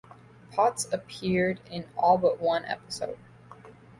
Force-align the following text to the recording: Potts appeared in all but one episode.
Potts 0.49 0.87
appeared 0.91 1.59
in 1.69 1.87
all 1.95 2.17
but 2.17 2.41
one 2.41 2.65
episode. 2.65 3.19